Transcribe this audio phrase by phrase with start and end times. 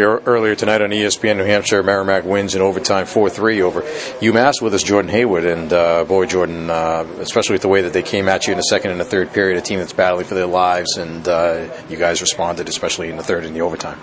[0.00, 4.82] earlier tonight on ESPN New Hampshire, Merrimack wins in overtime 4-3 over UMass with us,
[4.82, 5.44] Jordan Hayward.
[5.44, 8.56] And uh, boy, Jordan, uh, especially with the way that they came at you in
[8.56, 11.68] the second and the third period, a team that's battling for their lives, and uh,
[11.88, 13.98] you guys responded, especially in the third and the overtime.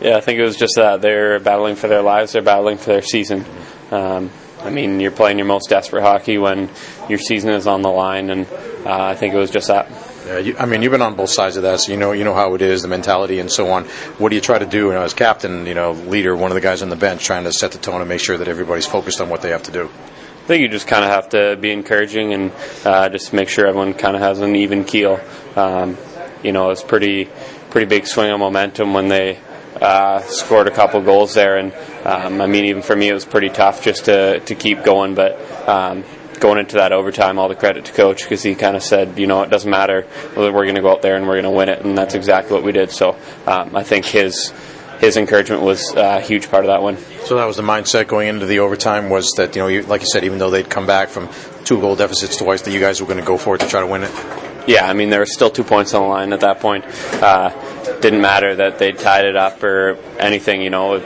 [0.00, 2.86] Yeah, I think it was just that they're battling for their lives, they're battling for
[2.86, 3.44] their season.
[3.90, 6.70] Um, I mean, you're playing your most desperate hockey when
[7.08, 8.46] your season is on the line, and
[8.86, 10.13] uh, I think it was just that.
[10.26, 12.24] Yeah, you, I mean, you've been on both sides of that, so you know you
[12.24, 13.84] know how it is, the mentality and so on.
[14.16, 16.54] What do you try to do you know, as captain, you know, leader, one of
[16.54, 18.86] the guys on the bench, trying to set the tone and make sure that everybody's
[18.86, 19.84] focused on what they have to do?
[19.84, 22.52] I think you just kind of have to be encouraging and
[22.84, 25.20] uh, just make sure everyone kind of has an even keel.
[25.56, 25.98] Um,
[26.42, 27.28] you know, it's pretty
[27.70, 29.38] pretty big swing of momentum when they
[29.80, 31.74] uh, scored a couple goals there, and
[32.06, 35.14] um, I mean, even for me, it was pretty tough just to to keep going,
[35.14, 35.38] but.
[35.68, 36.04] Um,
[36.40, 39.26] going into that overtime, all the credit to coach because he kind of said, you
[39.26, 40.06] know, it doesn't matter.
[40.36, 42.54] We're going to go out there and we're going to win it, and that's exactly
[42.54, 42.90] what we did.
[42.90, 43.16] So
[43.46, 44.52] um, I think his
[45.00, 46.96] his encouragement was a huge part of that win.
[47.24, 50.00] So that was the mindset going into the overtime was that you know, you, like
[50.02, 51.28] you said, even though they'd come back from
[51.64, 53.80] two goal deficits twice, that you guys were going to go for it to try
[53.80, 54.10] to win it.
[54.66, 56.84] Yeah, I mean there were still two points on the line at that point.
[57.22, 57.50] Uh,
[58.00, 60.62] didn't matter that they tied it up or anything.
[60.62, 60.98] You know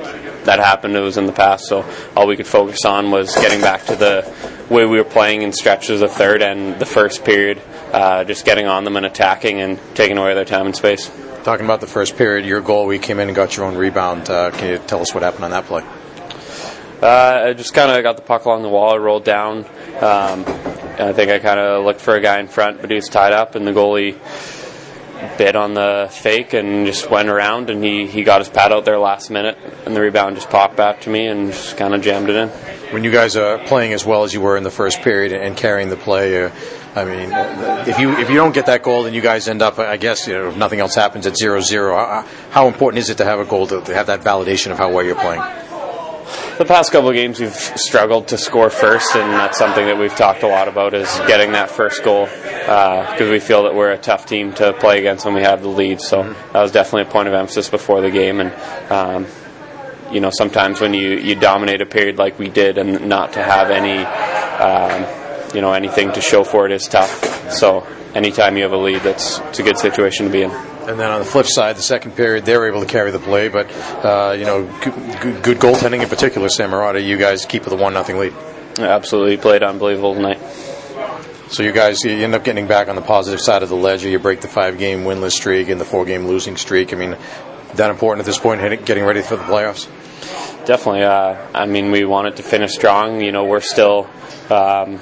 [0.44, 0.96] that happened.
[0.96, 1.84] It was in the past, so
[2.16, 4.22] all we could focus on was getting back to the
[4.70, 7.60] way we were playing in stretches of third and the first period,
[7.92, 11.10] uh, just getting on them and attacking and taking away their time and space.
[11.44, 14.28] Talking about the first period, your goal, we came in and got your own rebound.
[14.28, 15.82] Uh, can you tell us what happened on that play?
[17.00, 19.64] Uh, I just kind of got the puck along the wall, I rolled down.
[20.00, 20.44] Um,
[21.00, 23.32] I think I kind of looked for a guy in front, but he was tied
[23.32, 24.18] up, and the goalie
[25.36, 28.84] bit on the fake and just went around, and he, he got his pad out
[28.84, 32.02] there last minute, and the rebound just popped back to me and just kind of
[32.02, 32.50] jammed it in.
[32.90, 35.56] When you guys are playing as well as you were in the first period and
[35.56, 36.50] carrying the play, uh,
[36.94, 37.30] I mean,
[37.86, 40.26] if you if you don't get that goal, then you guys end up, I guess,
[40.26, 42.26] you know, if nothing else happens at 0-0.
[42.50, 44.90] How important is it to have a goal to, to have that validation of how
[44.90, 45.42] well you're playing?
[46.58, 50.14] the past couple of games we've struggled to score first, and that's something that we've
[50.14, 53.92] talked a lot about is getting that first goal because uh, we feel that we're
[53.92, 56.00] a tough team to play against when we have the lead.
[56.00, 58.52] So that was definitely a point of emphasis before the game, and
[58.90, 59.26] um,
[60.12, 63.42] you know sometimes when you you dominate a period like we did, and not to
[63.42, 63.98] have any.
[63.98, 65.18] Um,
[65.54, 67.52] you know anything to show for it is tough.
[67.52, 70.50] So anytime you have a lead, that's it's a good situation to be in.
[70.50, 73.18] And then on the flip side, the second period, they were able to carry the
[73.18, 73.70] play, but
[74.04, 77.76] uh, you know, good, good, goaltending in particular, Sam Marotta, you guys keep with a
[77.76, 78.32] one nothing lead.
[78.78, 80.40] Absolutely, played unbelievable tonight.
[81.50, 84.08] So you guys you end up getting back on the positive side of the ledger.
[84.08, 86.92] You break the five game winless streak and the four game losing streak.
[86.92, 87.16] I mean,
[87.78, 89.88] that important at this point, getting ready for the playoffs.
[90.66, 91.02] Definitely.
[91.02, 93.20] Uh, I mean, we wanted to finish strong.
[93.22, 94.08] You know, we're still.
[94.50, 95.00] Um,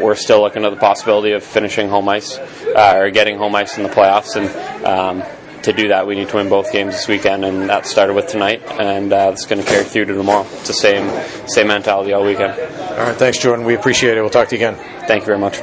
[0.00, 3.76] we're still looking at the possibility of finishing home ice uh, or getting home ice
[3.76, 4.34] in the playoffs.
[4.34, 7.86] And um, to do that, we need to win both games this weekend, and that
[7.86, 10.46] started with tonight, and uh, it's going to carry through to tomorrow.
[10.54, 11.08] It's the same
[11.48, 12.52] same mentality all weekend.
[12.52, 13.64] All right, thanks, Jordan.
[13.64, 14.20] We appreciate it.
[14.22, 15.06] We'll talk to you again.
[15.06, 15.60] Thank you very much.